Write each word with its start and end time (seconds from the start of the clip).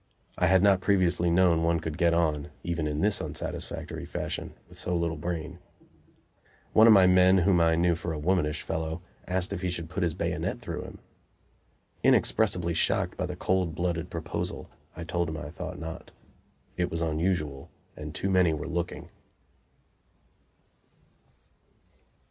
I 0.35 0.47
had 0.47 0.63
not 0.63 0.81
previously 0.81 1.29
known 1.29 1.61
one 1.61 1.79
could 1.79 1.95
get 1.95 2.11
on, 2.11 2.49
even 2.63 2.87
in 2.87 3.01
this 3.01 3.21
unsatisfactory 3.21 4.03
fashion, 4.07 4.55
with 4.67 4.79
so 4.79 4.97
little 4.97 5.15
brain. 5.15 5.59
One 6.73 6.87
of 6.87 6.93
my 6.93 7.05
men, 7.05 7.37
whom 7.37 7.61
I 7.61 7.75
knew 7.75 7.93
for 7.93 8.11
a 8.11 8.17
womanish 8.17 8.63
fellow, 8.63 9.03
asked 9.27 9.53
if 9.53 9.61
he 9.61 9.69
should 9.69 9.91
put 9.91 10.01
his 10.01 10.15
bayonet 10.15 10.59
through 10.59 10.81
him. 10.85 10.97
Inexpressibly 12.03 12.73
shocked 12.73 13.15
by 13.15 13.27
the 13.27 13.35
cold 13.35 13.75
blooded 13.75 14.09
proposal, 14.09 14.71
I 14.97 15.03
told 15.03 15.29
him 15.29 15.37
I 15.37 15.51
thought 15.51 15.77
not; 15.77 16.09
it 16.77 16.89
was 16.89 17.01
unusual, 17.01 17.69
and 17.95 18.11
too 18.15 18.31
many 18.31 18.53
were 18.53 18.67
looking. 18.67 19.09